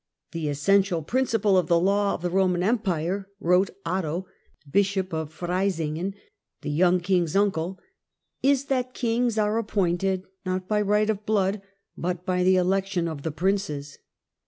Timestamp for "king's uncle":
6.99-7.77